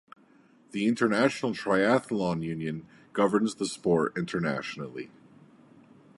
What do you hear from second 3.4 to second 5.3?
the sport internationally.